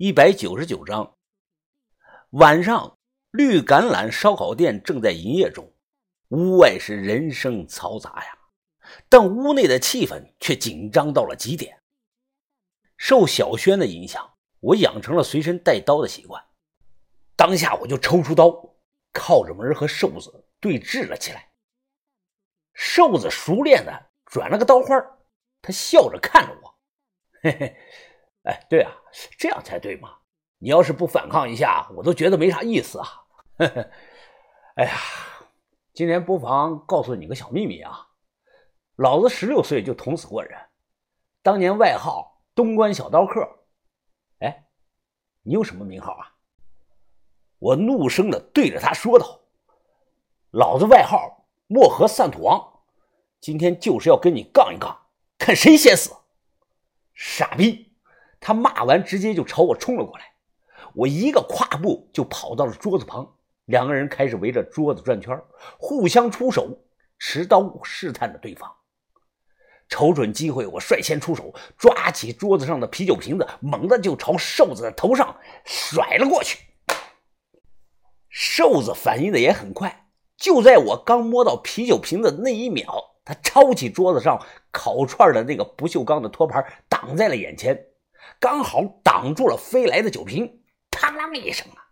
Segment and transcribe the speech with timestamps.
[0.00, 1.16] 一百九十九章。
[2.30, 2.96] 晚上，
[3.32, 5.74] 绿橄榄烧烤店正在营业中，
[6.28, 8.38] 屋外是人声嘈杂呀，
[9.08, 11.82] 但屋内的气氛却紧张到了极点。
[12.96, 16.40] 受小轩的影响，我养成了随身带刀的习惯。
[17.34, 18.76] 当下我就抽出刀，
[19.12, 21.50] 靠着门和瘦子对峙了起来。
[22.72, 24.96] 瘦子熟练的转了个刀花，
[25.60, 26.78] 他笑着看着我，
[27.42, 27.76] 嘿嘿。
[28.48, 28.90] 哎，对啊，
[29.38, 30.16] 这样才对嘛！
[30.58, 33.06] 你要是不反抗一下，我都觉得没啥意思啊。
[33.58, 33.90] 呵 呵
[34.76, 34.96] 哎呀，
[35.92, 38.08] 今天不妨告诉你个小秘密啊，
[38.96, 40.58] 老子十六岁就捅死过人，
[41.42, 43.46] 当年外号东关小刀客。
[44.38, 44.64] 哎，
[45.42, 46.32] 你有什么名号啊？
[47.58, 49.40] 我怒声的对着他说道
[50.52, 52.80] ：“老子外号漠河散土王，
[53.40, 55.06] 今天就是要跟你杠一杠，
[55.36, 56.16] 看谁先死！”
[57.12, 57.87] 傻逼！
[58.40, 60.24] 他骂完，直接就朝我冲了过来。
[60.94, 63.34] 我一个跨步就跑到了桌子旁，
[63.66, 65.38] 两个人开始围着桌子转圈，
[65.78, 66.78] 互相出手，
[67.18, 68.70] 持刀试探着对方。
[69.88, 76.58] 瞅准机会，我率先出手，抓起桌子上的啤酒瓶子，猛地就朝瘦子的头上甩了过去。
[78.28, 87.87] 瘦子反应的也很快，就在我刚摸到啤酒瓶子那一秒，他抄起桌子上烤串的那个不锈钢的托盘，挡在了眼前。
[88.40, 91.88] 刚好挡住了飞来的酒瓶，嘡啷一声啊，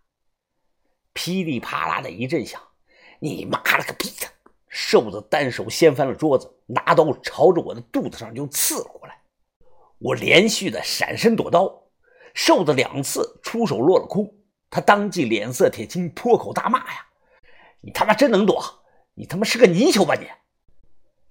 [1.13, 2.61] 噼里啪啦的一阵响。
[3.19, 4.27] 你妈了个逼的！
[4.69, 9.21] 瘦子单手掀翻了桌子，拿刀朝着我的肚子上就刺了过来。
[9.97, 11.83] 我连续的闪身躲刀，
[12.35, 14.35] 瘦子两次出手落了空，
[14.69, 17.07] 他当即脸色铁青，破口大骂呀
[17.81, 18.83] ：“你他妈真能躲！
[19.15, 20.27] 你他妈是个泥鳅吧你！”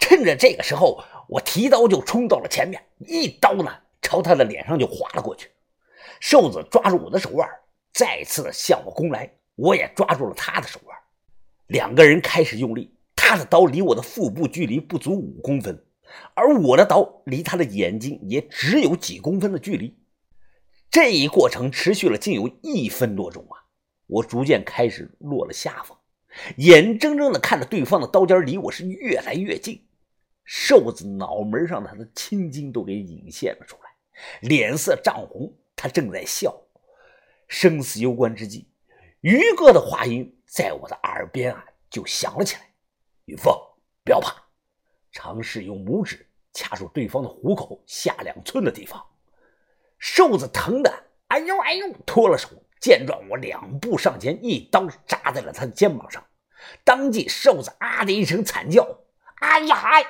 [0.00, 3.72] 趁着这个时候，我提刀就冲到了前面，一刀呢。
[4.06, 5.50] 朝他的脸上就划了过去，
[6.20, 7.48] 瘦子抓住我的手腕，
[7.92, 9.28] 再次向我攻来。
[9.56, 10.96] 我也抓住了他的手腕，
[11.66, 12.94] 两个人开始用力。
[13.16, 15.84] 他的刀离我的腹部距离不足五公分，
[16.34, 19.98] 而我的刀离他的眼睛也只有几公分的距离。
[20.88, 23.66] 这一过程持续了近有一分多钟啊！
[24.06, 25.98] 我逐渐开始落了下风，
[26.58, 29.82] 眼睁睁地看着对方的刀尖离我是越来越近。
[30.44, 33.95] 瘦子脑门上的他的青筋都给隐现了出来。
[34.40, 36.54] 脸色涨红，他正在笑。
[37.48, 38.68] 生死攸关之际，
[39.20, 42.62] 于哥的话音在我的耳边啊就响了起来
[43.26, 43.54] ：“于峰，
[44.04, 44.34] 不要怕，
[45.12, 49.04] 尝试用拇指掐住对方的虎口下两寸的地方。”
[49.98, 50.92] 瘦子疼的
[51.28, 52.48] 哎呦哎呦，脱了手。
[52.78, 56.24] 见状，我两步上前，一刀扎在了他的肩膀上。
[56.84, 58.86] 当即，瘦子啊的一声惨叫
[59.40, 60.04] ：“哎呀哎！”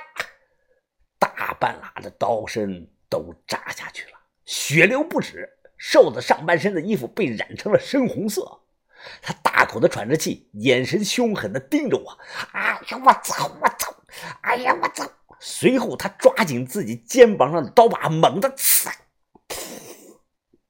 [1.18, 2.90] 大半拉的刀身。
[3.08, 5.48] 都扎下去了，血流不止。
[5.78, 8.62] 瘦子上半身的衣服被染成了深红色，
[9.20, 12.18] 他大口的喘着气，眼神凶狠的盯着我。
[12.52, 13.50] 哎呀，我操！
[13.60, 13.94] 我操！
[14.40, 15.06] 哎呀，我操！
[15.38, 18.88] 随后他抓紧自己肩膀上的刀把，猛地刺，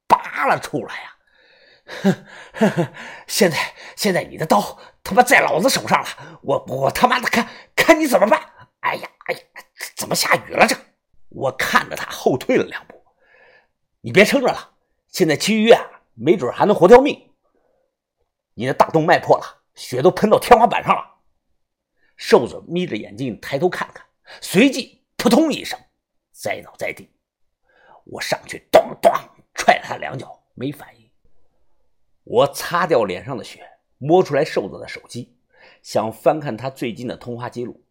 [0.08, 2.24] 拔了出来呀！
[3.28, 8.40] 现在，现在你的刀他妈在老子手上了，我我他妈的看看你怎么办！
[8.80, 9.40] 哎呀，哎呀，
[9.94, 10.76] 怎么下雨了这？
[11.28, 11.85] 我看
[12.26, 13.00] 后退了两步，
[14.00, 14.74] 你别撑着了，
[15.06, 15.80] 现在去医院
[16.14, 17.30] 没准还能活条命。
[18.54, 21.20] 你的大动脉破了，血都喷到天花板上了。
[22.16, 24.04] 瘦子眯着眼睛抬头看看，
[24.40, 25.78] 随即扑通一声
[26.32, 27.08] 栽倒在地。
[28.02, 29.12] 我上去咚咚
[29.54, 31.08] 踹了他两脚，没反应。
[32.24, 33.64] 我擦掉脸上的血，
[33.98, 35.38] 摸出来瘦子的手机，
[35.80, 37.84] 想翻看他最近的通话记录，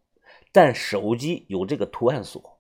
[0.52, 2.55] 但手机有这个图案锁。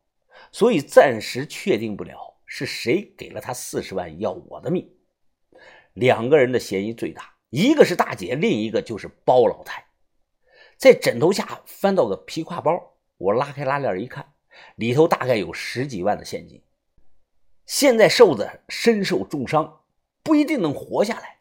[0.51, 4.89] 所以暂时确定不了是谁给了他四十万要我的命。
[5.93, 9.85] 两个人的嫌疑最大，一个是大姐，另一个就是包老太。
[10.77, 14.33] 在枕头下翻到个皮挎包，我拉开拉链一看，
[14.75, 16.61] 里头大概有十几万的现金。
[17.65, 19.81] 现在瘦子身受重伤，
[20.21, 21.39] 不一定能活下来。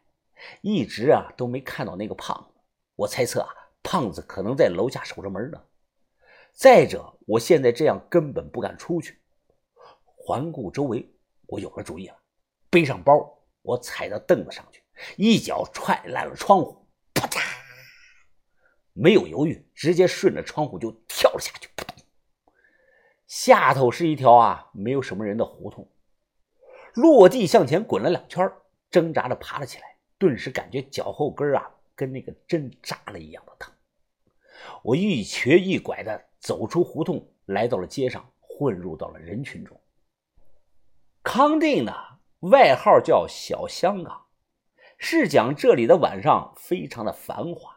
[0.61, 2.61] 一直啊都没看到那个胖子，
[2.95, 3.49] 我猜测啊，
[3.83, 5.61] 胖子可能在楼下守着门呢。
[6.55, 9.19] 再者，我现在这样根本不敢出去。
[10.05, 11.05] 环顾周围，
[11.47, 12.17] 我有了主意了。
[12.69, 14.81] 背上包，我踩到凳子上去，
[15.17, 17.41] 一脚踹烂了窗户，啪嗒！
[18.93, 21.97] 没有犹豫，直接顺着窗户就跳了下去，扑通！
[23.27, 25.91] 下头是一条啊，没有什么人的胡同。
[26.93, 28.49] 落地向前滚了两圈，
[28.89, 33.73] 挣扎着爬了起来，顿时感觉脚后跟啊，跟那个针扎了一样的疼。
[34.83, 36.27] 我一瘸一拐的。
[36.45, 39.75] 走出胡同，来到了街上，混入到了人群中。
[41.23, 41.91] 康定呢，
[42.41, 44.27] 外号叫小香港，
[44.99, 47.75] 是讲这里的晚上非常的繁华，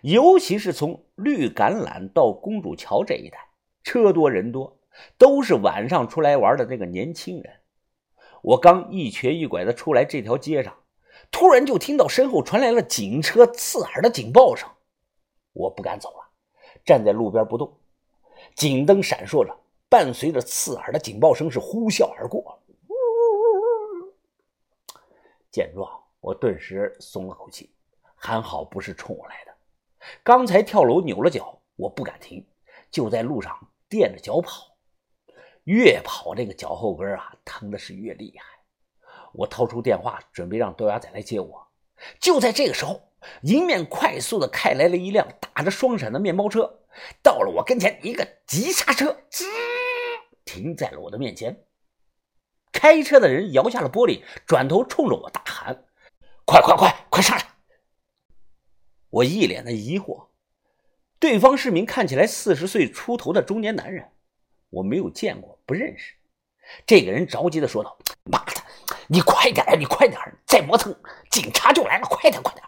[0.00, 3.38] 尤其是从绿橄榄到公主桥这一带，
[3.84, 4.80] 车多人多，
[5.16, 7.60] 都是晚上出来玩的那个年轻人。
[8.42, 10.76] 我刚一瘸一拐的出来这条街上，
[11.30, 14.68] 突然就听到身后传来了警车刺耳的警报声，
[15.52, 16.32] 我不敢走了，
[16.84, 17.78] 站在路边不动。
[18.54, 19.56] 警灯闪烁着，
[19.88, 22.58] 伴随着刺耳的警报声是呼啸而过。
[25.50, 25.88] 见状，
[26.20, 27.70] 我顿时松了口气，
[28.14, 29.52] 还好不是冲我来的。
[30.22, 32.46] 刚才跳楼扭了脚，我不敢停，
[32.90, 33.56] 就在路上
[33.88, 34.74] 垫着脚跑。
[35.64, 38.44] 越跑，这个脚后跟啊，疼的是越厉害。
[39.32, 41.68] 我掏出电话，准备让豆芽仔来接我。
[42.18, 43.00] 就在这个时候，
[43.42, 46.80] 迎面快速的开来了一辆打着双闪的面包车，
[47.22, 49.44] 到了我跟前，一个急刹车，吱，
[50.44, 51.64] 停在了我的面前。
[52.72, 55.84] 开车的人摇下了玻璃，转头冲着我大喊
[56.46, 57.46] ：“快快快，快上来！”
[59.10, 60.28] 我一脸的疑惑，
[61.18, 64.10] 对方是名看起来四十岁出头的中年男人，
[64.70, 66.14] 我没有见过，不认识。
[66.86, 68.62] 这个人着急的说道：“妈的，
[69.08, 70.98] 你快点你快点再磨蹭，
[71.30, 72.06] 警察就来了！
[72.08, 72.64] 快点，快点！”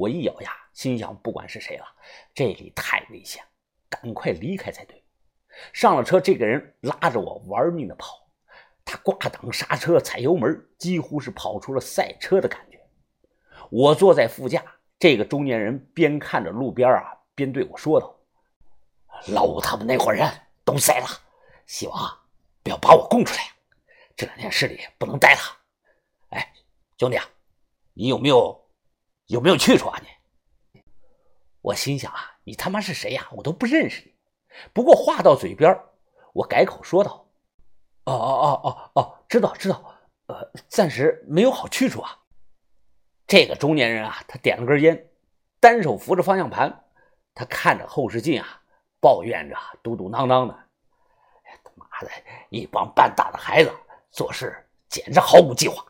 [0.00, 1.84] 我一咬牙，心想：不管是谁了，
[2.32, 3.44] 这里太危险，
[3.90, 5.04] 赶快离开才对。
[5.74, 8.16] 上了车，这个人拉着我玩命的跑。
[8.82, 12.80] 他挂挡刹车，踩油门，几乎是跑出了赛车的感觉。
[13.70, 14.64] 我坐在副驾，
[14.98, 18.18] 这个中年人边看着路边啊，边对我说道
[19.28, 20.26] ：“老吴他们那伙人
[20.64, 21.06] 都在了，
[21.66, 22.18] 希望
[22.62, 23.42] 不要把我供出来。
[24.16, 25.40] 这两天市里不能待了。
[26.30, 26.54] 哎，
[26.96, 27.28] 兄弟啊，
[27.92, 28.59] 你有没有
[29.30, 30.00] 有没有去处啊？
[30.02, 30.82] 你？
[31.60, 33.28] 我心想啊，你他妈是谁呀？
[33.30, 34.14] 我都不认识你。
[34.72, 35.80] 不过话到嘴边，
[36.32, 37.28] 我改口说道。”
[38.06, 39.94] 哦哦哦哦哦，知道知道，
[40.26, 42.18] 呃，暂时没有好去处啊。
[43.28, 45.08] 这个中年人啊，他点了根烟，
[45.60, 46.84] 单手扶着方向盘，
[47.32, 48.62] 他看着后视镜啊，
[49.00, 50.58] 抱怨着，嘟嘟囔囔的：“，
[51.62, 52.10] 他妈的，
[52.48, 53.72] 一帮半大的孩子
[54.10, 55.84] 做事简直毫无计划！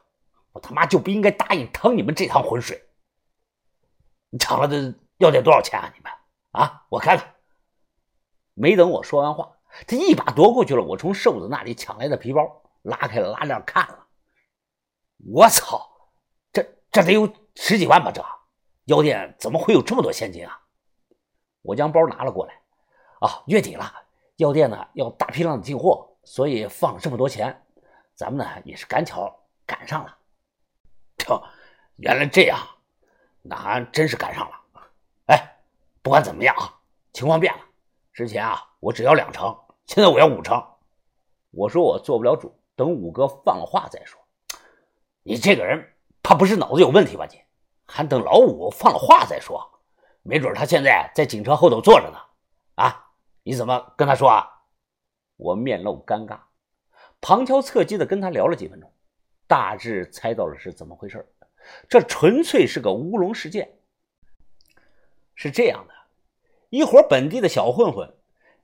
[0.53, 2.79] 我他妈就不应该答应趟你们这趟浑水。
[4.31, 5.93] 你抢了的要点多少钱啊？
[5.95, 6.13] 你们
[6.53, 7.37] 啊，我开了。”
[8.55, 9.57] 没等我说完话。
[9.87, 14.07] 他一把夺过去了我从瘦子那里抢来的皮包，拉开了拉链看了。
[15.33, 15.89] 我操，
[16.53, 18.11] 这这得有十几万吧？
[18.11, 18.25] 这
[18.87, 20.61] 药店怎么会有这么多现金啊？
[21.63, 22.55] 我将包拿了过来。
[23.21, 23.93] 啊，月底了，
[24.37, 27.65] 药店呢要大批量的进货，所以放了这么多钱。
[28.17, 30.19] 咱们呢也是赶巧赶上了。
[31.29, 31.43] 哟，
[31.97, 32.59] 原来这样，
[33.43, 34.57] 那还真是赶上了。
[35.27, 35.57] 哎，
[36.03, 36.81] 不管怎么样啊，
[37.13, 37.61] 情况变了。
[38.13, 39.57] 之前啊，我只要两成，
[39.87, 40.63] 现在我要五成。
[41.51, 44.21] 我说我做不了主，等五哥放了话再说。
[45.23, 47.27] 你这个人怕不是脑子有问题吧？
[47.31, 47.41] 你
[47.87, 49.81] 还等老五放了话再说？
[50.23, 52.19] 没准他现在在警车后头坐着呢。
[52.75, 53.11] 啊，
[53.43, 54.47] 你怎么跟他说啊？
[55.37, 56.39] 我面露尴尬，
[57.21, 58.93] 旁敲侧击的跟他聊了几分钟，
[59.47, 61.27] 大致猜到了是怎么回事。
[61.89, 63.79] 这纯粹是个乌龙事件。
[65.35, 65.95] 是这样的。
[66.69, 68.15] 一伙本地的小混混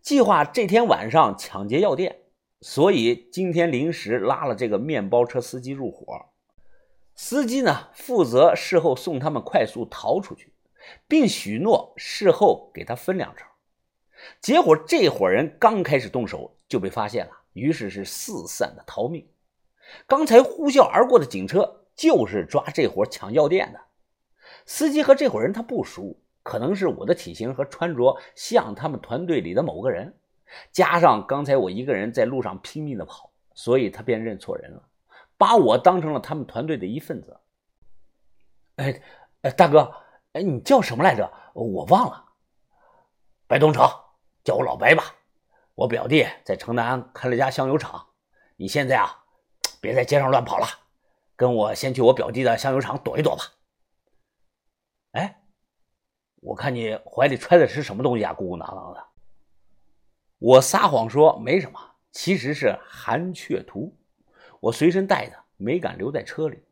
[0.01, 2.21] 计划这天晚上抢劫药店，
[2.61, 6.27] 所以今天临时拉了这个面包车司机入伙。
[7.15, 10.53] 司机呢负责事后送他们快速逃出去，
[11.09, 13.49] 并许诺事后给他分两成。
[14.41, 19.27] 结果这伙人刚开始动手就被发现了，于是是四散的逃命。
[20.07, 23.81] 刚才呼啸而过的警车就是抓这伙抢药店的
[24.67, 26.21] 司机和这伙人他不熟。
[26.43, 30.17] 可能是我的体型和穿着像他们团队里的某个人，
[30.71, 34.81] 加上刚才我一个人在路上拼命的跑，所以他便认错人了，
[35.37, 37.41] 把我当成了他们团队的一份子。
[38.77, 39.03] 哎，
[39.43, 39.93] 哎，大哥，
[40.35, 41.29] 哎，你叫什么来着？
[41.53, 42.25] 我忘了。
[43.49, 43.85] 白东城，
[44.45, 45.17] 叫我老白吧。
[45.75, 48.07] 我表弟在城南开了家香油厂，
[48.55, 49.25] 你现在啊，
[49.81, 50.67] 别在街上乱跑了，
[51.37, 53.45] 跟我先去我表弟的香油厂躲一躲吧。
[55.13, 55.43] 哎。
[56.43, 58.33] 我看你怀里揣的是什么东西啊？
[58.33, 59.05] 鼓鼓囊囊的。
[60.39, 61.81] 我撒谎说没什么，
[62.13, 63.99] 其实是寒雀图，
[64.61, 66.63] 我随身带的，没敢留在车里。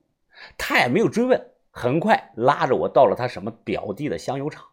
[0.57, 4.65] 他也没有追问，很快拉着我到了他什么表弟的香油厂。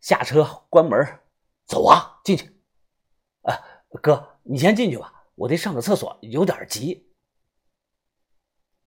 [0.00, 1.18] 下车关门，
[1.64, 2.54] 走啊，进去。
[3.42, 3.58] 啊，
[4.02, 7.05] 哥，你先进去吧，我得上个厕所，有点急。